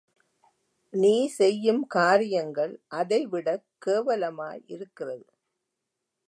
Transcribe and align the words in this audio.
நீ 0.93 1.27
செய்யும் 1.27 1.87
காரியங்கள் 1.87 2.73
அதைவிடக் 2.95 3.65
கேவலமாயிருக்கிறது. 3.85 5.25